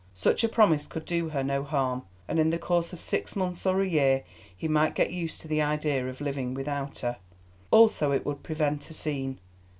[0.15, 3.67] Such a promise could do her no harm, and in the course of six months
[3.67, 4.23] or a year
[4.57, 7.17] he might get used to the idea of living without her.
[7.69, 9.37] Also it would prevent a scene.